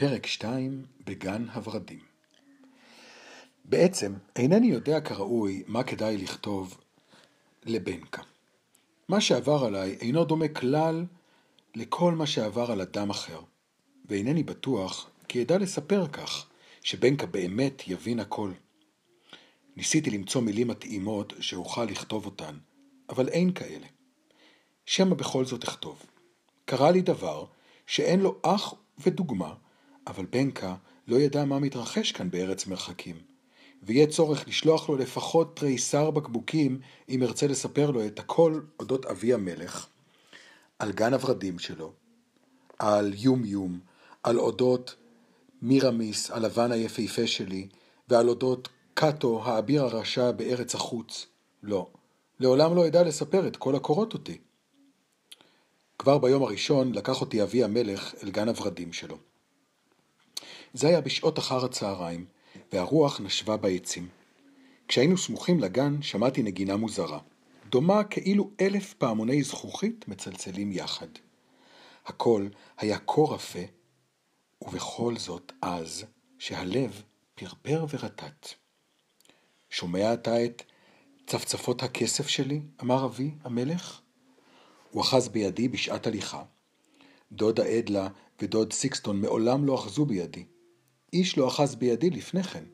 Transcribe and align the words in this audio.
פרק 0.00 0.26
2 0.26 0.84
בגן 1.06 1.46
הורדים 1.48 1.98
בעצם 3.64 4.14
אינני 4.36 4.66
יודע 4.66 5.00
כראוי 5.00 5.62
מה 5.66 5.82
כדאי 5.82 6.16
לכתוב 6.16 6.80
לבנקה. 7.64 8.22
מה 9.08 9.20
שעבר 9.20 9.64
עליי 9.64 9.96
אינו 10.00 10.24
דומה 10.24 10.48
כלל 10.48 11.04
לכל 11.74 12.14
מה 12.14 12.26
שעבר 12.26 12.70
על 12.70 12.80
אדם 12.80 13.10
אחר, 13.10 13.40
ואינני 14.04 14.42
בטוח 14.42 15.10
כי 15.28 15.42
אדע 15.42 15.58
לספר 15.58 16.06
כך, 16.08 16.46
שבנקה 16.82 17.26
באמת 17.26 17.88
יבין 17.88 18.20
הכל. 18.20 18.52
ניסיתי 19.76 20.10
למצוא 20.10 20.40
מילים 20.40 20.68
מתאימות 20.68 21.32
שאוכל 21.40 21.84
לכתוב 21.84 22.26
אותן, 22.26 22.58
אבל 23.08 23.28
אין 23.28 23.52
כאלה. 23.52 23.86
שמא 24.86 25.14
בכל 25.14 25.44
זאת 25.44 25.64
אכתוב. 25.64 26.02
קרה 26.64 26.90
לי 26.90 27.00
דבר 27.00 27.44
שאין 27.86 28.20
לו 28.20 28.38
אח 28.42 28.74
ודוגמה, 28.98 29.54
אבל 30.10 30.26
בנקה 30.26 30.74
לא 31.08 31.16
ידע 31.16 31.44
מה 31.44 31.58
מתרחש 31.58 32.12
כאן 32.12 32.30
בארץ 32.30 32.66
מרחקים, 32.66 33.16
ויהיה 33.82 34.06
צורך 34.06 34.48
לשלוח 34.48 34.88
לו 34.88 34.96
לפחות 34.96 35.56
תריסר 35.56 36.10
בקבוקים 36.10 36.80
אם 37.08 37.22
ארצה 37.22 37.46
לספר 37.46 37.90
לו 37.90 38.06
את 38.06 38.18
הכל 38.18 38.60
אודות 38.80 39.06
אבי 39.06 39.34
המלך, 39.34 39.86
על 40.78 40.92
גן 40.92 41.14
הורדים 41.14 41.58
שלו, 41.58 41.92
על 42.78 43.12
יום 43.16 43.44
יום, 43.44 43.80
על 44.22 44.38
אודות 44.38 44.94
מירמיס, 45.62 46.30
הלבן 46.30 46.72
היפהפה 46.72 47.26
שלי, 47.26 47.68
ועל 48.08 48.28
אודות 48.28 48.68
קאטו, 48.94 49.42
האביר 49.44 49.84
הרשע 49.84 50.30
בארץ 50.30 50.74
החוץ. 50.74 51.26
לא, 51.62 51.90
לעולם 52.40 52.74
לא 52.74 52.86
אדע 52.86 53.02
לספר 53.02 53.46
את 53.46 53.56
כל 53.56 53.76
הקורות 53.76 54.12
אותי. 54.12 54.38
כבר 55.98 56.18
ביום 56.18 56.42
הראשון 56.42 56.92
לקח 56.92 57.20
אותי 57.20 57.42
אבי 57.42 57.64
המלך 57.64 58.14
אל 58.22 58.30
גן 58.30 58.48
הורדים 58.48 58.92
שלו. 58.92 59.29
זה 60.74 60.88
היה 60.88 61.00
בשעות 61.00 61.38
אחר 61.38 61.64
הצהריים, 61.64 62.26
והרוח 62.72 63.20
נשבה 63.20 63.56
בעצים. 63.56 64.08
כשהיינו 64.88 65.18
סמוכים 65.18 65.60
לגן, 65.60 66.02
שמעתי 66.02 66.42
נגינה 66.42 66.76
מוזרה, 66.76 67.18
דומה 67.68 68.04
כאילו 68.04 68.50
אלף 68.60 68.94
פעמוני 68.94 69.42
זכוכית 69.42 70.08
מצלצלים 70.08 70.72
יחד. 70.72 71.06
הכל 72.06 72.48
היה 72.78 72.98
כה 72.98 73.22
רפה, 73.28 73.58
ובכל 74.62 75.16
זאת 75.16 75.52
אז, 75.62 76.04
שהלב 76.38 77.02
פרפר 77.34 77.86
ורטט. 77.90 78.48
שומע 79.70 80.14
אתה 80.14 80.44
את 80.44 80.62
צפצפות 81.26 81.82
הכסף 81.82 82.28
שלי? 82.28 82.60
אמר 82.82 83.04
אבי 83.04 83.30
המלך. 83.44 84.00
הוא 84.90 85.02
אחז 85.02 85.28
בידי 85.28 85.68
בשעת 85.68 86.06
הליכה. 86.06 86.42
דודה 87.32 87.78
אדלה 87.78 88.08
ודוד 88.42 88.72
סיקסטון 88.72 89.20
מעולם 89.20 89.64
לא 89.64 89.74
אחזו 89.74 90.04
בידי. 90.04 90.44
איש 91.12 91.38
לא 91.38 91.48
אחז 91.48 91.74
בידי 91.74 92.10
לפני 92.10 92.42
כן. 92.42 92.64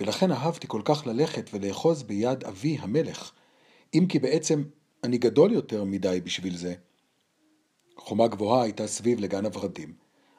ולכן 0.00 0.32
אהבתי 0.32 0.66
כל 0.68 0.82
כך 0.84 1.06
ללכת 1.06 1.50
ולאחוז 1.52 2.02
ביד 2.02 2.44
אבי 2.44 2.76
המלך, 2.80 3.32
אם 3.94 4.06
כי 4.08 4.18
בעצם 4.18 4.62
אני 5.04 5.18
גדול 5.18 5.52
יותר 5.52 5.84
מדי 5.84 6.20
בשביל 6.24 6.56
זה. 6.56 6.74
חומה 7.96 8.28
גבוהה 8.28 8.62
הייתה 8.62 8.86
סביב 8.86 9.20
לגן 9.20 9.44
הורדים. 9.46 9.94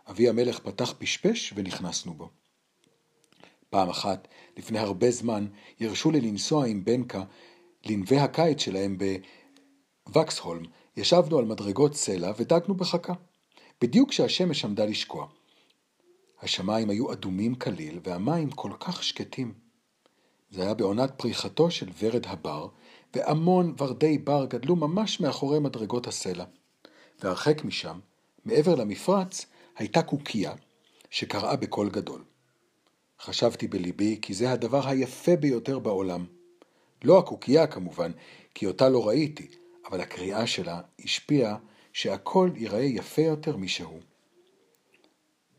אבי 0.09 0.29
המלך 0.29 0.59
פתח 0.59 0.93
פשפש 0.97 1.53
ונכנסנו 1.55 2.13
בו. 2.13 2.29
פעם 3.69 3.89
אחת, 3.89 4.27
לפני 4.57 4.79
הרבה 4.79 5.11
זמן, 5.11 5.47
הרשו 5.79 6.11
לי 6.11 6.21
לנסוע 6.21 6.67
עם 6.67 6.85
בנקה 6.85 7.23
לנווה 7.85 8.23
הקיץ 8.23 8.61
שלהם 8.61 8.97
בווקסהולם. 10.07 10.63
ישבנו 10.97 11.37
על 11.37 11.45
מדרגות 11.45 11.95
סלע 11.95 12.31
ודגנו 12.37 12.75
בחכה. 12.75 13.13
בדיוק 13.81 14.09
כשהשמש 14.09 14.65
עמדה 14.65 14.85
לשקוע. 14.85 15.27
השמיים 16.41 16.89
היו 16.89 17.13
אדומים 17.13 17.55
כליל 17.55 17.99
והמים 18.03 18.51
כל 18.51 18.71
כך 18.79 19.03
שקטים. 19.03 19.53
זה 20.51 20.61
היה 20.61 20.73
בעונת 20.73 21.11
פריחתו 21.17 21.71
של 21.71 21.89
ורד 21.99 22.27
הבר, 22.27 22.67
והמון 23.15 23.75
ורדי 23.77 24.17
בר 24.17 24.45
גדלו 24.45 24.75
ממש 24.75 25.19
מאחורי 25.19 25.59
מדרגות 25.59 26.07
הסלע. 26.07 26.45
והרחק 27.19 27.65
משם, 27.65 27.99
מעבר 28.45 28.75
למפרץ, 28.75 29.45
הייתה 29.77 30.01
קוקייה 30.01 30.53
שקראה 31.09 31.55
בקול 31.55 31.89
גדול. 31.89 32.23
חשבתי 33.21 33.67
בליבי 33.67 34.19
כי 34.21 34.33
זה 34.33 34.51
הדבר 34.51 34.87
היפה 34.87 35.35
ביותר 35.35 35.79
בעולם. 35.79 36.25
לא 37.03 37.19
הקוקייה 37.19 37.67
כמובן, 37.67 38.11
כי 38.53 38.65
אותה 38.65 38.89
לא 38.89 39.07
ראיתי, 39.07 39.47
אבל 39.89 40.01
הקריאה 40.01 40.47
שלה 40.47 40.81
השפיעה 41.03 41.57
שהכל 41.93 42.49
ייראה 42.55 42.83
יפה 42.83 43.21
יותר 43.21 43.57
משהוא. 43.57 43.99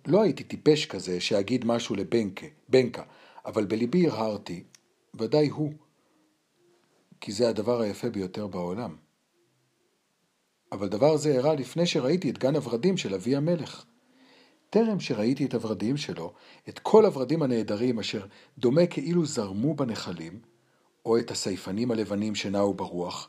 לא 0.06 0.22
הייתי 0.22 0.44
טיפש 0.44 0.86
כזה 0.86 1.20
שאגיד 1.20 1.64
משהו 1.64 1.96
לבנקה, 1.96 2.46
בנקה, 2.68 3.02
אבל 3.46 3.64
בליבי 3.64 4.06
הרהרתי, 4.06 4.62
ודאי 5.14 5.48
הוא, 5.48 5.72
כי 7.20 7.32
זה 7.32 7.48
הדבר 7.48 7.80
היפה 7.80 8.10
ביותר 8.10 8.46
בעולם. 8.46 8.96
אבל 10.72 10.88
דבר 10.88 11.16
זה 11.16 11.32
אירע 11.32 11.54
לפני 11.54 11.86
שראיתי 11.86 12.30
את 12.30 12.38
גן 12.38 12.56
הורדים 12.56 12.96
של 12.96 13.14
אבי 13.14 13.36
המלך. 13.36 13.84
טרם 14.70 15.00
שראיתי 15.00 15.44
את 15.44 15.54
הורדים 15.54 15.96
שלו, 15.96 16.32
את 16.68 16.78
כל 16.78 17.04
הורדים 17.04 17.42
הנהדרים 17.42 17.98
אשר 17.98 18.26
דומה 18.58 18.86
כאילו 18.86 19.26
זרמו 19.26 19.74
בנחלים, 19.74 20.40
או 21.06 21.18
את 21.18 21.30
הסייפנים 21.30 21.90
הלבנים 21.90 22.34
שנעו 22.34 22.74
ברוח, 22.74 23.28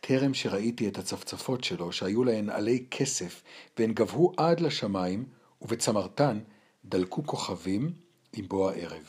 טרם 0.00 0.34
שראיתי 0.34 0.88
את 0.88 0.98
הצפצפות 0.98 1.64
שלו, 1.64 1.92
שהיו 1.92 2.24
להן 2.24 2.50
עלי 2.50 2.84
כסף, 2.90 3.42
והן 3.78 3.92
גבהו 3.92 4.32
עד 4.36 4.60
לשמיים, 4.60 5.24
ובצמרתן 5.64 6.38
דלקו 6.84 7.26
כוכבים 7.26 7.92
עם 8.32 8.48
בוא 8.48 8.70
הערב. 8.70 9.06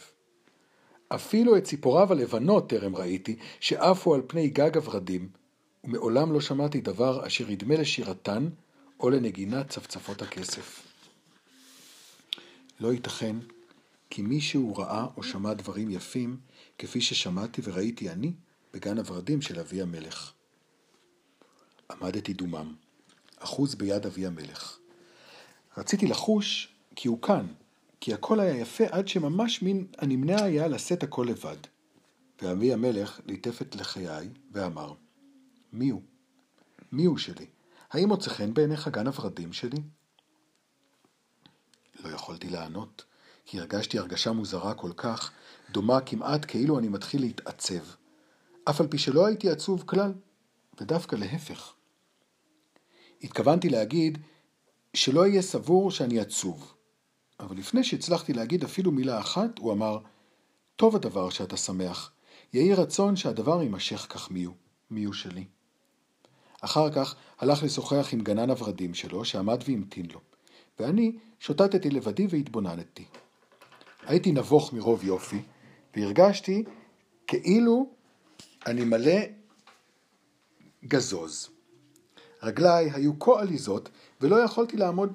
אפילו 1.08 1.58
את 1.58 1.64
ציפוריו 1.64 2.12
הלבנות 2.12 2.70
טרם 2.70 2.96
ראיתי, 2.96 3.36
שעפו 3.60 4.16
על 4.16 4.22
פני 4.28 4.50
גג 4.50 4.78
הורדים, 4.78 5.30
ומעולם 5.84 6.34
לא 6.34 6.42
שמעתי 6.42 6.82
דבר 6.82 7.28
אשר 7.28 7.52
ידמה 7.52 7.76
לשירתן 7.76 8.50
או 9.00 9.10
לנגינת 9.10 9.70
צפצפות 9.70 10.22
הכסף. 10.22 10.88
לא 12.80 12.94
ייתכן 12.94 13.36
כי 14.10 14.22
מישהו 14.22 14.76
ראה 14.76 15.06
או 15.18 15.24
שמע 15.24 15.54
דברים 15.54 15.90
יפים 15.90 16.38
כפי 16.78 17.02
ששמעתי 17.02 17.62
וראיתי 17.64 18.10
אני 18.10 18.32
בגן 18.74 18.98
הורדים 18.98 19.42
של 19.42 19.60
אבי 19.60 19.82
המלך. 19.82 20.32
עמדתי 21.92 22.34
דומם, 22.34 22.76
אחוז 23.40 23.76
ביד 23.76 24.06
אבי 24.06 24.26
המלך. 24.26 24.78
רציתי 25.78 26.08
לחוש 26.08 26.76
כי 26.96 27.08
הוא 27.08 27.22
כאן, 27.22 27.48
כי 28.00 28.14
הכל 28.14 28.40
היה 28.40 28.58
יפה 28.58 28.84
עד 28.92 29.08
שממש 29.08 29.62
מין 29.62 29.88
הנמנע 29.98 30.44
היה 30.44 30.68
לשאת 30.68 31.04
הכל 31.04 31.26
לבד. 31.30 31.58
ואבי 32.42 32.74
המלך 32.74 33.20
ליטף 33.26 33.62
את 33.62 33.76
לחיי 33.76 34.30
ואמר, 34.52 34.94
מי 35.74 35.90
הוא? 35.90 36.02
מי 36.92 37.06
הוא 37.06 37.18
שלי? 37.18 37.46
האם 37.92 38.08
מוצא 38.08 38.30
חן 38.30 38.54
בעיניך 38.54 38.88
גן 38.88 39.08
הורדים 39.08 39.54
שלי? 39.54 39.78
לא 42.04 42.10
יכולתי 42.10 42.50
לענות, 42.50 43.06
כי 43.46 43.60
הרגשתי 43.60 44.00
הרגשה 44.00 44.32
מוזרה 44.32 44.74
כל 44.74 44.92
כך, 44.98 45.32
דומה 45.72 46.02
כמעט 46.02 46.46
כאילו 46.48 46.80
אני 46.80 46.88
מתחיל 46.88 47.22
להתעצב. 47.22 47.84
אף 48.70 48.82
על 48.82 48.88
פי 48.88 48.98
שלא 48.98 49.26
הייתי 49.26 49.50
עצוב 49.50 49.84
כלל, 49.86 50.14
ודווקא 50.82 51.16
להפך. 51.16 51.74
התכוונתי 53.24 53.70
להגיד 53.70 54.18
שלא 54.96 55.22
אהיה 55.22 55.42
סבור 55.42 55.92
שאני 55.92 56.20
עצוב, 56.20 56.74
אבל 57.40 57.58
לפני 57.58 57.84
שהצלחתי 57.84 58.34
להגיד 58.34 58.64
אפילו 58.64 58.92
מילה 58.92 59.20
אחת, 59.20 59.60
הוא 59.60 59.74
אמר, 59.74 60.00
טוב 60.76 60.96
הדבר 60.96 61.30
שאתה 61.30 61.58
שמח, 61.58 62.12
יהי 62.54 62.74
רצון 62.74 63.16
שהדבר 63.16 63.62
יימשך 63.62 64.08
כך 64.10 64.32
מיהו, 64.32 64.54
מיהו 64.92 65.14
שלי. 65.14 65.46
אחר 66.62 66.92
כך 66.92 67.16
הלך 67.40 67.64
לשוחח 67.64 68.10
עם 68.14 68.22
גנן 68.22 68.50
הורדים 68.50 68.94
שלו, 68.94 69.26
שעמד 69.26 69.64
והמתין 69.68 70.06
לו, 70.14 70.20
ואני 70.80 71.12
שוטטתי 71.40 71.90
לבדי 71.90 72.28
והתבוננתי. 72.30 73.06
הייתי 74.04 74.32
נבוך 74.32 74.74
מרוב 74.74 75.04
יופי, 75.04 75.42
והרגשתי 75.96 76.64
כאילו 77.28 77.90
אני 78.66 78.86
מלא 78.86 79.22
גזוז. 80.86 81.55
רגליי 82.46 82.92
היו 82.94 83.20
כה 83.20 83.42
עליזות, 83.42 83.90
ולא 84.22 84.36
יכולתי 84.36 84.78
לעמוד 84.78 85.14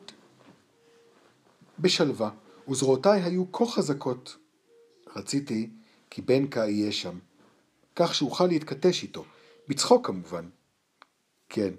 בשלווה, 1.78 2.30
וזרועותיי 2.68 3.22
היו 3.22 3.52
כה 3.52 3.66
חזקות. 3.66 4.36
רציתי 5.16 5.70
כי 6.10 6.22
בנקה 6.22 6.60
יהיה 6.60 6.92
שם, 6.92 7.18
כך 7.96 8.14
שאוכל 8.14 8.46
להתכתש 8.46 9.02
איתו, 9.02 9.24
בצחוק 9.68 10.06
כמובן. 10.06 10.48
כן, 11.48 11.70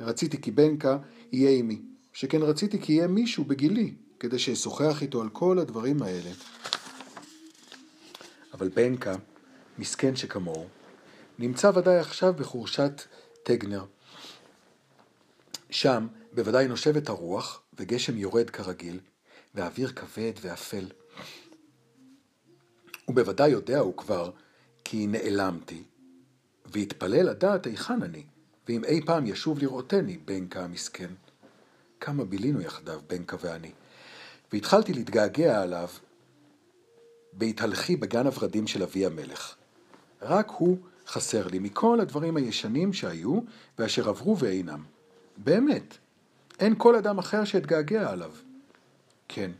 רציתי 0.00 0.40
כי 0.42 0.50
בנקה 0.50 0.98
יהיה 1.32 1.50
עימי, 1.50 1.82
שכן 2.12 2.42
רציתי 2.42 2.80
כי 2.80 2.92
יהיה 2.92 3.06
מישהו 3.06 3.44
בגילי, 3.44 3.94
כדי 4.20 4.38
שאשוחח 4.38 5.02
איתו 5.02 5.22
על 5.22 5.28
כל 5.28 5.58
הדברים 5.58 6.02
האלה. 6.02 6.30
אבל 8.54 8.68
בנקה, 8.68 9.14
מסכן 9.78 10.16
שכמוהו, 10.16 10.66
נמצא 11.38 11.70
ודאי 11.74 11.98
עכשיו 11.98 12.34
בחורשת 12.34 13.02
טגנר. 13.42 13.84
שם 15.70 16.06
בוודאי 16.32 16.68
נושבת 16.68 17.08
הרוח, 17.08 17.62
וגשם 17.78 18.16
יורד 18.16 18.50
כרגיל, 18.50 19.00
והאוויר 19.54 19.88
כבד 19.88 20.32
ואפל. 20.40 20.86
הוא 23.04 23.14
בוודאי 23.16 23.50
יודע 23.50 23.78
הוא 23.78 23.96
כבר 23.96 24.30
כי 24.84 25.06
נעלמתי, 25.06 25.82
והתפלל 26.66 27.30
לדעת 27.30 27.66
היכן 27.66 28.02
אני, 28.02 28.24
ואם 28.68 28.84
אי 28.84 29.00
פעם 29.06 29.26
ישוב 29.26 29.58
לראותני, 29.58 30.18
בנקה 30.18 30.64
המסכן. 30.64 31.10
כמה 32.00 32.24
בילינו 32.24 32.60
יחדיו, 32.60 33.00
בנקה 33.06 33.36
ואני, 33.40 33.70
והתחלתי 34.52 34.92
להתגעגע 34.92 35.62
עליו 35.62 35.88
בהתהלכי 37.32 37.96
בגן 37.96 38.26
הורדים 38.26 38.66
של 38.66 38.82
אבי 38.82 39.06
המלך. 39.06 39.54
רק 40.22 40.50
הוא 40.50 40.78
חסר 41.06 41.46
לי 41.46 41.58
מכל 41.58 42.00
הדברים 42.00 42.36
הישנים 42.36 42.92
שהיו 42.92 43.40
ואשר 43.78 44.08
עברו 44.08 44.38
ואינם. 44.38 44.97
באמת, 45.38 45.96
אין 46.58 46.74
כל 46.78 46.96
אדם 46.96 47.18
אחר 47.18 47.44
שאתגעגע 47.44 48.10
עליו. 48.10 48.32
כן, 49.28 49.50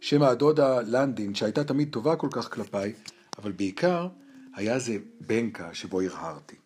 שם 0.00 0.22
הדודה 0.22 0.80
לנדין, 0.80 1.34
שהייתה 1.34 1.64
תמיד 1.64 1.92
טובה 1.92 2.16
כל 2.16 2.28
כך 2.30 2.54
כלפיי, 2.54 2.94
אבל 3.38 3.52
בעיקר 3.52 4.08
היה 4.54 4.78
זה 4.78 4.96
בנקה 5.20 5.74
שבו 5.74 6.00
הרהרתי. 6.00 6.56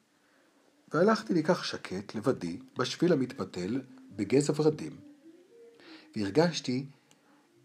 והלכתי 0.95 1.35
לי 1.35 1.43
כך 1.43 1.65
שקט, 1.65 2.15
לבדי, 2.15 2.59
בשביל 2.79 3.13
המתפתל, 3.13 3.81
בגזע 4.17 4.53
ורדים, 4.57 4.97
והרגשתי 6.17 6.87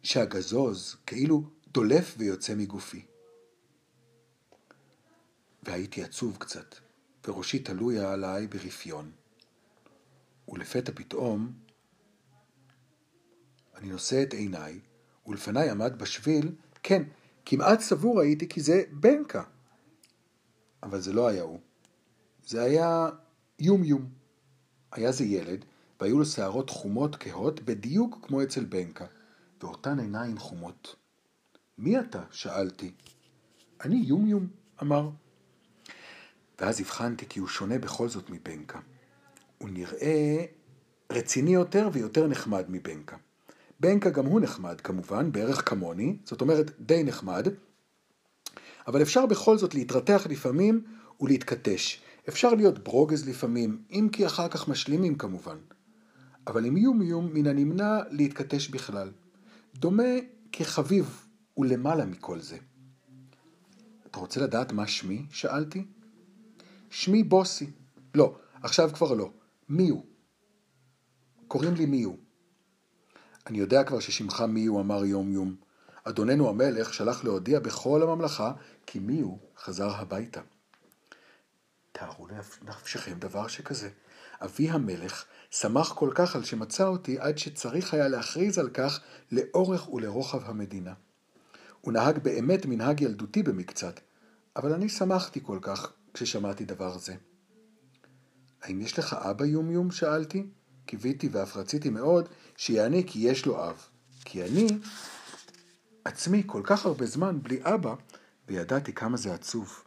שהגזוז 0.04 0.96
כאילו 1.06 1.44
דולף 1.72 2.16
ויוצא 2.18 2.56
מגופי. 2.56 3.06
והייתי 5.64 6.04
עצוב 6.04 6.38
קצת, 6.40 6.76
וראשי 7.28 7.60
תלוי 7.60 8.00
עליי 8.00 8.48
ברפיון. 8.48 9.12
ולפתע 10.48 10.92
פתאום 10.96 11.54
אני 13.78 13.90
נושא 13.90 14.24
את 14.24 14.34
עיניי, 14.34 14.80
ולפניי 15.28 15.70
עמד 15.70 16.00
בשביל, 16.00 16.52
כן, 16.84 17.04
כמעט 17.46 17.80
סבור 17.80 18.22
הייתי 18.22 18.50
כי 18.50 18.62
זה 18.62 18.84
בנקה. 18.92 19.44
אבל 20.84 21.02
זה 21.02 21.14
לא 21.14 21.28
היה 21.28 21.44
הוא. 21.44 21.60
זה 22.46 22.62
היה 22.62 23.10
יום 23.60 23.84
יום. 23.84 24.10
היה 24.92 25.12
זה 25.12 25.24
ילד, 25.24 25.66
והיו 26.00 26.20
לו 26.20 26.26
שערות 26.26 26.70
חומות 26.70 27.16
כהות 27.16 27.62
בדיוק 27.62 28.20
כמו 28.22 28.44
אצל 28.44 28.66
בנקה, 28.66 29.06
ואותן 29.62 30.00
עיניים 30.00 30.38
חומות. 30.38 30.96
מי 31.78 32.00
אתה? 32.00 32.24
שאלתי. 32.32 32.92
אני 33.84 33.96
יום 33.96 34.28
יום, 34.28 34.48
אמר. 34.82 35.10
ואז 36.60 36.80
הבחנתי 36.80 37.26
כי 37.30 37.40
הוא 37.40 37.48
שונה 37.48 37.80
בכל 37.80 38.10
זאת 38.10 38.30
מבנקה. 38.30 38.80
הוא 39.58 39.70
נראה 39.70 40.46
רציני 41.12 41.54
יותר 41.54 41.90
ויותר 41.94 42.28
נחמד 42.28 42.66
מבנקה. 42.70 43.16
בנקה 43.80 44.10
גם 44.10 44.26
הוא 44.26 44.42
נחמד 44.42 44.82
כמובן, 44.82 45.32
בערך 45.32 45.70
כמוני, 45.70 46.18
זאת 46.24 46.42
אומרת 46.42 46.72
די 46.80 47.04
נחמד, 47.04 47.48
אבל 48.88 49.02
אפשר 49.02 49.26
בכל 49.26 49.58
זאת 49.58 49.76
להתרתח 49.76 50.28
לפעמים 50.30 50.84
ולהתכתש. 51.22 52.02
אפשר 52.30 52.54
להיות 52.54 52.84
ברוגז 52.84 53.30
לפעמים, 53.30 53.82
אם 53.92 54.10
כי 54.12 54.26
אחר 54.26 54.48
כך 54.48 54.68
משלימים 54.68 55.16
כמובן. 55.16 55.58
אבל 56.48 56.66
עם 56.66 56.78
איום 56.78 57.02
איום 57.02 57.34
מן 57.34 57.48
הנמנע 57.48 58.00
להתכתש 58.10 58.68
בכלל. 58.70 59.12
דומה 59.76 60.04
כחביב 60.52 61.28
ולמעלה 61.58 62.06
מכל 62.06 62.40
זה. 62.40 62.58
אתה 64.12 64.20
רוצה 64.20 64.42
לדעת 64.42 64.72
מה 64.72 64.88
שמי? 64.88 65.26
שאלתי. 65.32 65.86
שמי 66.90 67.24
בוסי. 67.24 67.70
לא, 68.16 68.36
עכשיו 68.64 68.90
כבר 68.94 69.14
לא. 69.14 69.32
מי 69.70 69.90
הוא? 69.90 70.06
קוראים 71.48 71.74
לי 71.74 71.86
מי 71.86 72.04
הוא. 72.04 72.18
אני 73.48 73.58
יודע 73.58 73.84
כבר 73.84 74.00
ששמך 74.00 74.42
מי 74.42 74.66
הוא, 74.66 74.82
אמר 74.82 75.06
יום 75.06 75.32
יום. 75.32 75.56
אדוננו 76.04 76.50
המלך 76.50 76.94
שלח 76.94 77.24
להודיע 77.24 77.60
בכל 77.60 78.04
הממלכה 78.04 78.54
כי 78.86 79.00
מי 79.00 79.20
הוא 79.20 79.40
חזר 79.58 79.90
הביתה. 79.90 80.42
תארו 81.92 82.28
לנפשכם 82.28 83.20
דבר 83.20 83.48
שכזה. 83.48 83.90
אבי 84.42 84.70
המלך 84.70 85.26
שמח 85.52 85.94
כל 85.94 86.12
כך 86.16 86.36
על 86.36 86.44
שמצא 86.44 86.88
אותי 86.88 87.20
עד 87.20 87.38
שצריך 87.38 87.94
היה 87.94 88.08
להכריז 88.08 88.58
על 88.58 88.70
כך 88.70 89.00
לאורך 89.32 89.94
ולרוחב 89.94 90.50
המדינה. 90.50 90.94
הוא 91.82 91.94
נהג 91.94 92.18
באמת 92.20 92.66
מנהג 92.66 93.02
ילדותי 93.02 93.44
במקצת, 93.44 94.00
אבל 94.56 94.74
אני 94.74 94.90
שמחתי 94.90 95.40
כל 95.44 95.60
כך 95.62 95.92
כששמעתי 96.14 96.66
דבר 96.66 96.98
זה. 96.98 97.16
האם 98.64 98.82
יש 98.82 99.00
לך 99.00 99.14
אבא 99.14 99.46
יומיום? 99.46 99.92
שאלתי. 99.92 100.46
קיוויתי 100.86 101.30
ואף 101.32 101.58
רציתי 101.58 101.90
מאוד 101.90 102.30
שיענה 102.58 102.98
כי 103.08 103.20
יש 103.20 103.46
לו 103.46 103.70
אב. 103.70 103.88
כי 104.26 104.44
אני 104.44 104.68
עצמי 106.06 106.44
כל 106.46 106.62
כך 106.64 106.86
הרבה 106.86 107.06
זמן 107.06 107.40
בלי 107.42 107.60
אבא, 107.64 107.94
וידעתי 108.48 108.94
כמה 108.94 109.18
זה 109.18 109.34
עצוב. 109.34 109.84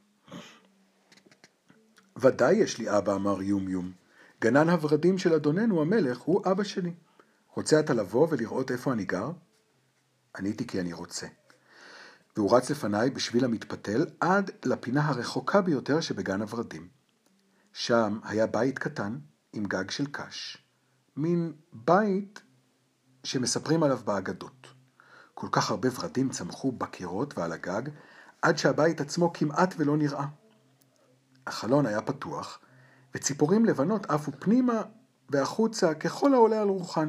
ודאי 2.16 2.54
יש 2.54 2.78
לי 2.78 2.98
אבא, 2.98 3.14
אמר 3.14 3.42
יומיום. 3.42 3.92
גנן 4.40 4.70
הורדים 4.70 5.18
של 5.18 5.34
אדוננו 5.34 5.80
המלך 5.82 6.18
הוא 6.18 6.42
אבא 6.50 6.64
שלי. 6.64 6.94
רוצה 7.54 7.80
אתה 7.80 7.94
לבוא 7.94 8.26
ולראות 8.30 8.70
איפה 8.70 8.92
אני 8.92 9.04
גר? 9.04 9.30
עניתי 10.36 10.66
כי 10.66 10.80
אני 10.80 10.92
רוצה. 10.92 11.26
והוא 12.36 12.56
רץ 12.56 12.70
לפניי 12.70 13.10
בשביל 13.10 13.44
המתפתל 13.44 14.06
עד 14.20 14.50
לפינה 14.64 15.08
הרחוקה 15.08 15.60
ביותר 15.60 16.00
שבגן 16.00 16.42
הורדים. 16.42 16.99
שם 17.72 18.18
היה 18.24 18.46
בית 18.46 18.78
קטן 18.78 19.18
עם 19.52 19.64
גג 19.64 19.90
של 19.90 20.06
קש. 20.06 20.58
מין 21.16 21.52
בית 21.72 22.42
שמספרים 23.24 23.82
עליו 23.82 24.00
באגדות. 24.04 24.66
כל 25.34 25.48
כך 25.52 25.70
הרבה 25.70 25.88
ורדים 25.94 26.28
צמחו 26.30 26.72
בקירות 26.72 27.38
ועל 27.38 27.52
הגג, 27.52 27.82
עד 28.42 28.58
שהבית 28.58 29.00
עצמו 29.00 29.32
כמעט 29.32 29.74
ולא 29.78 29.96
נראה. 29.96 30.26
החלון 31.46 31.86
היה 31.86 32.02
פתוח, 32.02 32.58
וציפורים 33.14 33.64
לבנות 33.64 34.06
עפו 34.10 34.32
פנימה 34.38 34.82
והחוצה 35.28 35.94
ככל 35.94 36.34
העולה 36.34 36.62
על 36.62 36.68
רוחן. 36.68 37.08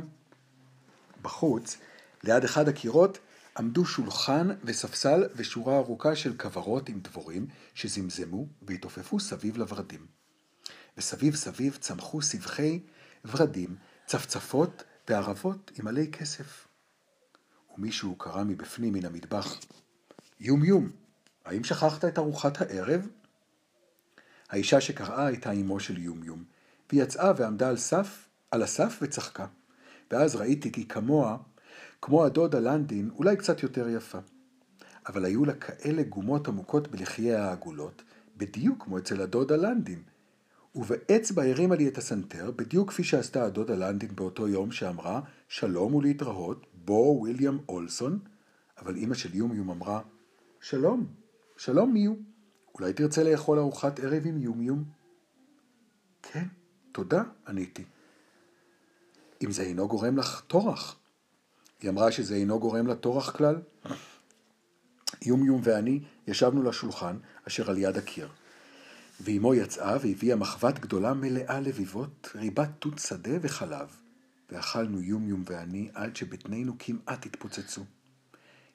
בחוץ, 1.22 1.78
ליד 2.24 2.44
אחד 2.44 2.68
הקירות, 2.68 3.18
עמדו 3.58 3.86
שולחן 3.86 4.50
וספסל 4.64 5.24
ושורה 5.36 5.78
ארוכה 5.78 6.16
של 6.16 6.38
כוורות 6.38 6.90
עם 6.90 7.00
דבורים 7.00 7.48
שזמזמו 7.74 8.48
והתעופפו 8.62 9.20
סביב 9.20 9.58
לורדים. 9.58 10.21
וסביב 10.98 11.36
סביב 11.36 11.78
צמחו 11.82 12.22
סבכי 12.22 12.80
ורדים, 13.26 13.76
צפצפות 14.06 14.84
וערבות 15.10 15.72
עם 15.80 15.88
עלי 15.88 16.12
כסף. 16.12 16.68
ומישהו 17.78 18.16
קרא 18.16 18.44
מבפנים 18.44 18.94
מן 18.94 19.06
המטבח, 19.06 19.60
יום 20.40 20.64
יום, 20.64 20.90
האם 21.46 21.64
שכחת 21.64 22.06
את 22.06 22.18
ארוחת 22.18 22.62
הערב? 22.62 23.08
האישה 24.50 24.82
שקראה 24.82 25.26
הייתה 25.26 25.52
אמו 25.52 25.80
של 25.80 25.98
יום 25.98 26.24
יום, 26.24 26.44
והיא 26.90 27.04
יצאה 27.04 27.32
ועמדה 27.38 27.70
על 27.70 27.78
סף, 27.78 28.28
על 28.52 28.64
הסף 28.64 29.00
וצחקה. 29.02 29.46
ואז 30.12 30.36
ראיתי 30.36 30.72
כי 30.72 30.88
כמוה, 30.88 31.38
כמו 32.02 32.26
הדודה 32.26 32.60
לנדין, 32.60 33.10
אולי 33.16 33.38
קצת 33.38 33.64
יותר 33.64 33.90
יפה. 33.90 34.20
אבל 35.08 35.26
היו 35.26 35.46
לה 35.46 35.54
כאלה 35.54 36.04
גומות 36.04 36.48
עמוקות 36.48 36.88
בלחייה 36.88 37.46
העגולות, 37.46 38.04
בדיוק 38.38 38.84
כמו 38.84 38.98
אצל 38.98 39.22
הדודה 39.22 39.56
לנדין. 39.56 40.04
ובאצבע 40.76 41.44
הרימה 41.44 41.76
לי 41.76 41.88
את 41.88 41.98
הסנטר, 41.98 42.52
בדיוק 42.52 42.90
כפי 42.90 43.04
שעשתה 43.04 43.44
הדודה 43.44 43.76
לנדין 43.76 44.16
באותו 44.16 44.48
יום 44.48 44.72
שאמרה, 44.72 45.22
שלום 45.48 45.96
ולהתראות, 45.96 46.66
בו 46.74 47.18
וויליאם 47.20 47.58
אולסון, 47.70 48.20
אבל 48.78 48.96
אימא 48.96 49.16
של 49.16 49.36
יום 49.36 49.56
יום 49.56 49.70
אמרה, 49.70 50.02
שלום, 50.62 51.08
שלום 51.58 51.94
מיו. 51.94 52.14
אולי 52.76 52.94
תרצה 52.94 53.24
לאכול 53.24 53.60
ארוחת 53.60 54.00
ערב 54.00 54.26
עם 54.26 54.38
יומיום? 54.38 54.84
כן, 56.22 56.46
תודה, 56.92 57.24
עניתי. 57.48 57.84
אם 59.44 59.52
זה 59.52 59.62
אינו 59.62 59.88
גורם 59.88 60.18
לך 60.18 60.42
טורח. 60.48 61.00
היא 61.82 61.90
אמרה 61.90 62.12
שזה 62.12 62.36
אינו 62.36 62.60
גורם 62.60 62.88
לה 62.88 62.96
טורח 62.96 63.32
כלל. 63.32 63.62
יומיום 65.22 65.62
ואני 65.64 66.00
ישבנו 66.28 66.64
לשולחן 66.64 67.18
אשר 67.48 67.70
על 67.70 67.78
יד 67.78 67.98
הקיר. 67.98 68.30
ואימו 69.24 69.56
יצאה 69.56 69.98
והביאה 70.02 70.36
מחבת 70.36 70.80
גדולה 70.80 71.14
מלאה 71.14 71.60
לביבות, 71.60 72.30
ריבת 72.36 72.70
תות 72.80 73.00
שדה 73.00 73.32
וחלב. 73.42 74.02
ואכלנו 74.52 75.02
יומיום 75.02 75.44
ואני 75.46 75.90
עד 75.94 76.16
שבטנינו 76.16 76.74
כמעט 76.80 77.26
התפוצצו. 77.26 77.82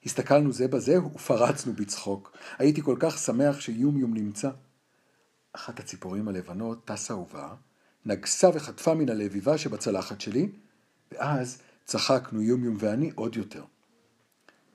הסתכלנו 0.04 0.52
זה 0.52 0.68
בזה 0.68 1.04
ופרצנו 1.04 1.72
בצחוק. 1.72 2.36
הייתי 2.58 2.82
כל 2.82 2.96
כך 3.00 3.18
שמח 3.18 3.60
שיומיום 3.60 4.14
נמצא. 4.14 4.50
אחת 5.52 5.80
הציפורים 5.80 6.28
הלבנות 6.28 6.84
טסה 6.84 7.14
ובאה, 7.14 7.54
נגסה 8.04 8.48
וחטפה 8.54 8.94
מן 8.94 9.08
הלביבה 9.08 9.58
שבצלחת 9.58 10.20
שלי, 10.20 10.48
ואז 11.12 11.62
צחקנו 11.84 12.42
יומיום 12.42 12.76
ואני 12.78 13.10
עוד 13.14 13.36
יותר. 13.36 13.64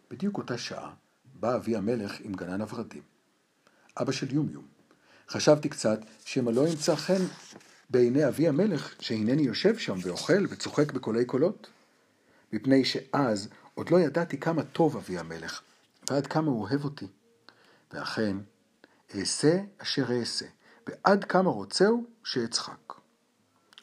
בדיוק 0.09 0.37
אותה 0.37 0.57
שעה 0.57 0.93
בא 1.33 1.55
אבי 1.55 1.75
המלך 1.75 2.19
עם 2.19 2.33
גנן 2.33 2.61
הורדים. 2.61 3.03
אבא 3.97 4.11
של 4.11 4.33
יומיום. 4.33 4.80
חשבתי 5.31 5.69
קצת 5.69 5.99
שמא 6.25 6.51
לא 6.51 6.67
ימצא 6.67 6.95
חן 6.95 7.23
בעיני 7.89 8.27
אבי 8.27 8.47
המלך 8.47 8.95
שהנני 8.99 9.41
יושב 9.41 9.77
שם 9.77 9.95
ואוכל 10.03 10.45
וצוחק 10.49 10.91
בקולי 10.91 11.25
קולות. 11.25 11.69
מפני 12.53 12.85
שאז 12.85 13.49
עוד 13.75 13.89
לא 13.89 13.99
ידעתי 13.99 14.39
כמה 14.39 14.63
טוב 14.63 14.97
אבי 14.97 15.17
המלך, 15.17 15.61
ועד 16.09 16.27
כמה 16.27 16.47
הוא 16.47 16.61
אוהב 16.61 16.83
אותי. 16.83 17.07
ואכן, 17.93 18.37
אעשה 19.15 19.61
אשר 19.77 20.19
אעשה, 20.19 20.45
ועד 20.87 21.23
כמה 21.23 21.49
רוצהו 21.49 22.05
שאצחק. 22.23 22.93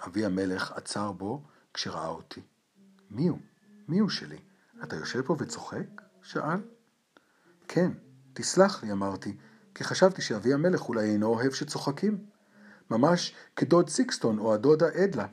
אבי 0.07 0.25
המלך 0.25 0.73
עצר 0.73 1.13
בו 1.13 1.43
כשראה 1.75 2.09
אותי. 2.09 2.41
מי 3.11 3.29
הוא? 3.29 3.39
מי 3.89 3.99
הוא 3.99 4.11
שלי? 4.11 4.39
אתה 4.83 4.97
יושב 4.97 5.23
פה 5.23 5.37
וצוחק? 5.39 6.03
שאל. 6.23 6.61
כן, 7.69 7.91
תסלח 8.33 8.85
לי, 8.85 8.93
אמרתי, 8.93 9.37
כי 9.79 9.85
חשבתי 9.85 10.23
שאבי 10.23 10.55
המלך 10.55 10.89
אולי 10.89 11.11
אינו 11.11 11.27
אוהב 11.27 11.53
שצוחקים. 11.53 12.19
ממש 12.91 13.35
כדוד 13.57 13.89
סיקסטון 13.89 14.39
או 14.39 14.55
הדודה 14.55 14.87
אדלה. 15.05 15.27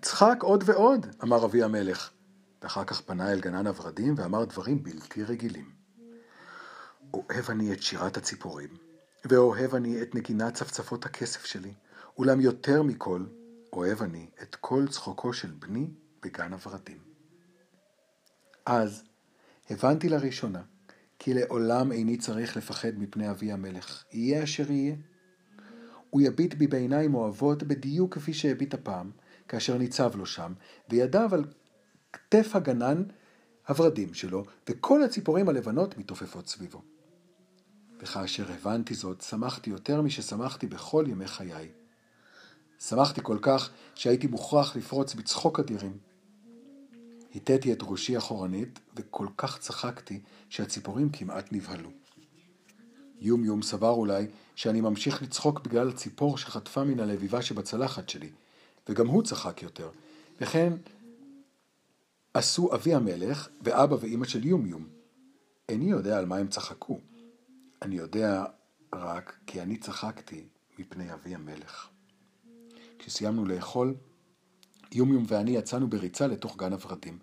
צחק 0.00 0.36
עוד 0.40 0.64
ועוד, 0.66 1.06
אמר 1.22 1.44
אבי 1.44 1.62
המלך, 1.62 2.10
ואחר 2.62 2.84
כך 2.84 3.00
פנה 3.00 3.32
אל 3.32 3.40
גנן 3.40 3.66
הורדים 3.66 4.14
ואמר 4.16 4.44
דברים 4.44 4.82
בלתי 4.82 5.24
רגילים. 5.24 5.70
אוהב 7.14 7.50
אני 7.50 7.72
את 7.72 7.82
שירת 7.82 8.16
הציפורים, 8.16 8.70
ואוהב 9.24 9.74
אני 9.74 10.02
את 10.02 10.14
נגינת 10.14 10.54
צפצפות 10.54 11.06
הכסף 11.06 11.44
שלי, 11.44 11.74
אולם 12.18 12.40
יותר 12.40 12.82
מכל, 12.82 13.24
אוהב 13.72 14.02
אני 14.02 14.26
את 14.42 14.56
כל 14.60 14.86
צחוקו 14.88 15.32
של 15.32 15.50
בני 15.50 15.90
בגן 16.22 16.52
הורדים. 16.52 16.98
אז 18.66 19.04
הבנתי 19.70 20.08
לראשונה 20.08 20.62
כי 21.18 21.34
לעולם 21.34 21.92
איני 21.92 22.16
צריך 22.16 22.56
לפחד 22.56 22.98
מפני 22.98 23.30
אבי 23.30 23.52
המלך, 23.52 24.04
יהיה 24.12 24.44
אשר 24.44 24.72
יהיה. 24.72 24.94
הוא 26.10 26.22
יביט 26.22 26.54
בי 26.54 26.66
בעיניים 26.66 27.14
אוהבות 27.14 27.62
בדיוק 27.62 28.14
כפי 28.14 28.32
שהביט 28.34 28.74
הפעם, 28.74 29.10
כאשר 29.48 29.78
ניצב 29.78 30.16
לו 30.16 30.26
שם, 30.26 30.52
וידיו 30.88 31.34
על 31.34 31.44
כתף 32.12 32.50
הגנן 32.56 33.02
הורדים 33.68 34.14
שלו, 34.14 34.44
וכל 34.68 35.02
הציפורים 35.02 35.48
הלבנות 35.48 35.98
מתעופפות 35.98 36.48
סביבו. 36.48 36.82
וכאשר 38.00 38.52
הבנתי 38.52 38.94
זאת, 38.94 39.20
שמחתי 39.20 39.70
יותר 39.70 40.02
מששמחתי 40.02 40.66
בכל 40.66 41.04
ימי 41.08 41.26
חיי. 41.26 41.68
שמחתי 42.78 43.20
כל 43.22 43.38
כך 43.42 43.70
שהייתי 43.94 44.26
מוכרח 44.26 44.76
לפרוץ 44.76 45.14
בצחוק 45.14 45.60
אדירים. 45.60 45.98
הטתי 47.34 47.72
את 47.72 47.78
ראשי 47.82 48.18
אחורנית, 48.18 48.78
וכל 48.96 49.26
כך 49.36 49.58
צחקתי 49.58 50.20
שהציפורים 50.48 51.10
כמעט 51.10 51.52
נבהלו. 51.52 51.90
יום 53.20 53.44
יום 53.44 53.62
סבר 53.62 53.90
אולי 53.90 54.26
שאני 54.54 54.80
ממשיך 54.80 55.22
לצחוק 55.22 55.60
בגלל 55.60 55.88
הציפור 55.88 56.38
שחטפה 56.38 56.84
מן 56.84 57.00
הלביבה 57.00 57.42
שבצלחת 57.42 58.08
שלי, 58.08 58.30
וגם 58.88 59.06
הוא 59.06 59.22
צחק 59.22 59.62
יותר. 59.62 59.90
וכן 60.40 60.72
עשו 62.34 62.74
אבי 62.74 62.94
המלך 62.94 63.48
ואבא 63.62 63.96
ואימא 64.00 64.26
של 64.26 64.44
יום 64.44 64.66
יום. 64.66 64.86
איני 65.68 65.90
יודע 65.90 66.18
על 66.18 66.26
מה 66.26 66.36
הם 66.36 66.48
צחקו. 66.48 67.00
אני 67.82 67.96
יודע 67.96 68.44
רק 68.94 69.36
כי 69.46 69.62
אני 69.62 69.76
צחקתי 69.76 70.44
מפני 70.78 71.12
אבי 71.12 71.34
המלך. 71.34 71.88
כשסיימנו 72.98 73.44
לאכול, 73.44 73.94
יומיום 74.94 75.24
ואני 75.28 75.50
יצאנו 75.50 75.88
בריצה 75.88 76.26
לתוך 76.26 76.56
גן 76.56 76.72
הורדים. 76.72 77.18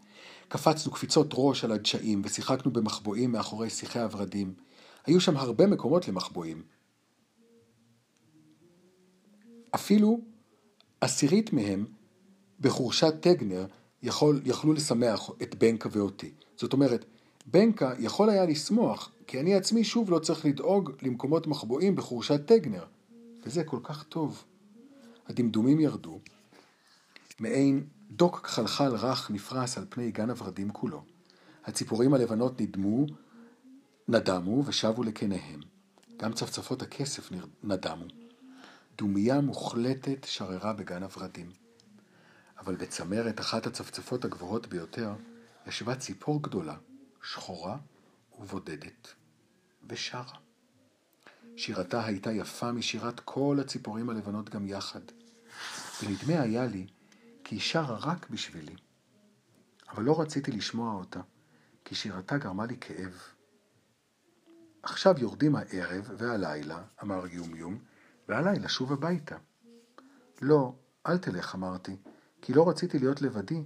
קפצנו 0.48 0.92
קפיצות 0.92 1.28
ראש 1.34 1.64
על 1.64 1.72
הדשאים 1.72 2.22
ושיחקנו 2.26 2.72
במחבואים 2.72 3.32
מאחורי 3.32 3.70
שיחי 3.70 4.00
הורדים. 4.00 4.54
היו 5.06 5.22
שם 5.22 5.38
הרבה 5.38 5.68
מקומות 5.68 6.08
למחבואים. 6.08 6.64
אפילו 9.76 10.20
עשירית 11.02 11.54
מהם 11.54 11.86
בחורשת 12.60 13.14
טגנר 13.20 13.66
יכול, 14.04 14.42
יכלו 14.46 14.74
לשמח 14.74 15.30
את 15.42 15.56
בנקה 15.56 15.90
ואותי. 15.92 16.32
זאת 16.58 16.74
אומרת, 16.74 17.06
בנקה 17.46 17.94
יכול 18.00 18.30
היה 18.30 18.46
לשמוח, 18.46 19.12
כי 19.28 19.40
אני 19.40 19.56
עצמי 19.56 19.84
שוב 19.84 20.12
לא 20.12 20.20
צריך 20.20 20.46
לדאוג 20.46 20.92
למקומות 21.02 21.48
מחבואים 21.48 21.96
בחורשת 21.96 22.46
טגנר. 22.46 22.84
וזה 23.44 23.64
כל 23.64 23.80
כך 23.84 24.04
טוב. 24.04 24.44
הדמדומים 25.28 25.80
ירדו, 25.80 26.20
מעין 27.42 27.88
דוק 28.12 28.48
חלחל 28.48 28.96
רך 28.96 29.32
נפרס 29.32 29.78
על 29.78 29.86
פני 29.90 30.12
גן 30.12 30.30
הורדים 30.30 30.72
כולו. 30.72 31.04
הציפורים 31.66 32.14
הלבנות 32.14 32.62
נדמו, 32.62 33.06
נדמו 34.08 34.66
ושבו 34.66 35.04
לקניהם. 35.04 35.60
גם 36.18 36.34
צפצפות 36.34 36.82
הכסף 36.82 37.30
נדמו. 37.64 38.06
דומייה 38.98 39.42
מוחלטת 39.42 40.24
שררה 40.24 40.74
בגן 40.74 41.04
הורדים. 41.04 41.52
אבל 42.60 42.76
בצמרת 42.76 43.40
אחת 43.40 43.68
הצפצפות 43.68 44.26
הגבוהות 44.26 44.68
ביותר 44.68 45.14
ישבה 45.68 45.96
ציפור 45.96 46.44
גדולה, 46.44 46.76
שחורה 47.24 47.78
ובודדת, 48.40 49.08
ושרה. 49.90 50.38
שירתה 51.56 52.06
הייתה 52.06 52.32
יפה 52.32 52.72
משירת 52.72 53.20
כל 53.20 53.58
הציפורים 53.62 54.10
הלבנות 54.10 54.50
גם 54.50 54.68
יחד, 54.68 55.02
ונדמה 56.04 56.42
היה 56.42 56.66
לי 56.66 56.88
כי 57.44 57.56
היא 57.56 57.62
שרה 57.62 57.98
רק 57.98 58.30
בשבילי. 58.30 58.76
אבל 59.90 60.04
לא 60.04 60.22
רציתי 60.22 60.52
לשמוע 60.52 60.94
אותה, 60.94 61.22
כי 61.86 61.96
שירתה 61.96 62.38
גרמה 62.38 62.66
לי 62.66 62.78
כאב. 62.82 63.22
עכשיו 64.84 65.16
יורדים 65.18 65.56
הערב 65.56 66.12
והלילה, 66.18 66.84
אמר 67.04 67.28
יומיום, 67.28 67.80
ועליי 68.28 68.60
לשוב 68.60 68.94
הביתה. 68.94 69.38
לא, 70.42 70.76
אל 71.08 71.18
תלך, 71.18 71.56
אמרתי, 71.56 71.98
כי 72.42 72.54
לא 72.54 72.70
רציתי 72.70 73.00
להיות 73.00 73.22
לבדי 73.22 73.64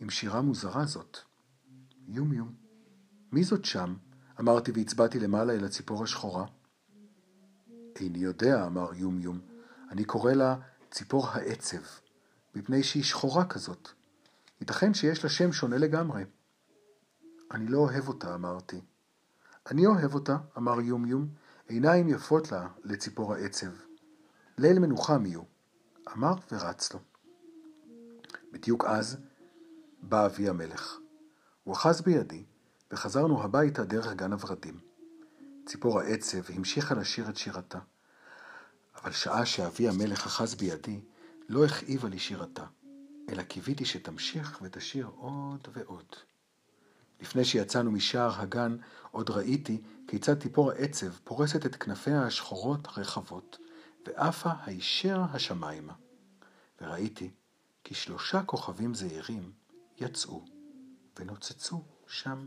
עם 0.00 0.10
שירה 0.10 0.40
מוזרה 0.40 0.84
זאת. 0.84 1.18
יומיום, 2.06 2.54
מי 3.32 3.44
זאת 3.44 3.64
שם? 3.64 3.96
אמרתי 4.40 4.72
והצבעתי 4.72 5.18
למעלה 5.18 5.52
אל 5.52 5.64
הציפור 5.64 6.04
השחורה. 6.04 6.46
איני 7.96 8.18
יודע, 8.18 8.66
אמר 8.66 8.94
יומיום, 8.94 9.40
אני 9.90 10.04
קורא 10.04 10.32
לה 10.32 10.56
ציפור 10.90 11.28
העצב. 11.28 11.82
מפני 12.58 12.82
שהיא 12.82 13.04
שחורה 13.04 13.44
כזאת. 13.44 13.88
ייתכן 14.60 14.94
שיש 14.94 15.24
לה 15.24 15.30
שם 15.30 15.52
שונה 15.52 15.78
לגמרי. 15.78 16.24
אני 17.50 17.68
לא 17.68 17.78
אוהב 17.78 18.08
אותה, 18.08 18.34
אמרתי. 18.34 18.80
אני 19.70 19.86
אוהב 19.86 20.14
אותה, 20.14 20.36
אמר 20.56 20.80
יומיום, 20.80 21.28
עיניים 21.68 22.08
יפות 22.08 22.52
לה 22.52 22.68
לציפור 22.84 23.34
העצב. 23.34 23.70
ליל 24.58 24.78
מנוחה 24.78 25.18
מיהו. 25.18 25.44
אמר 26.12 26.32
ורץ 26.52 26.92
לו. 26.92 27.00
בדיוק 28.52 28.84
אז 28.84 29.16
בא 30.02 30.26
אבי 30.26 30.48
המלך. 30.48 30.96
הוא 31.64 31.74
אחז 31.74 32.00
בידי, 32.00 32.44
וחזרנו 32.90 33.42
הביתה 33.42 33.84
דרך 33.84 34.12
גן 34.12 34.32
הורדים. 34.32 34.78
ציפור 35.66 36.00
העצב 36.00 36.50
המשיכה 36.54 36.94
לשיר 36.94 37.28
את 37.28 37.36
שירתה. 37.36 37.78
אבל 38.96 39.12
שעה 39.12 39.46
שאבי 39.46 39.88
המלך 39.88 40.26
אחז 40.26 40.54
בידי, 40.54 41.00
לא 41.48 41.64
הכאיבה 41.64 42.08
לי 42.08 42.18
שירתה, 42.18 42.64
אלא 43.28 43.42
קיוויתי 43.42 43.84
שתמשיך 43.84 44.58
ותשיר 44.62 45.06
עוד 45.16 45.68
ועוד. 45.72 46.16
לפני 47.20 47.44
שיצאנו 47.44 47.90
משער 47.90 48.40
הגן, 48.40 48.76
עוד 49.10 49.30
ראיתי 49.30 49.82
כיצד 50.06 50.42
ציפור 50.42 50.70
העצב 50.70 51.10
פורסת 51.24 51.66
את 51.66 51.76
כנפיה 51.76 52.22
השחורות 52.22 52.86
הרחבות, 52.86 53.58
ועפה 54.06 54.50
הישר 54.64 55.22
השמיימה. 55.32 55.92
וראיתי 56.80 57.30
כי 57.84 57.94
שלושה 57.94 58.42
כוכבים 58.42 58.94
זעירים 58.94 59.52
יצאו 59.96 60.44
ונוצצו 61.18 61.82
שם. 62.06 62.46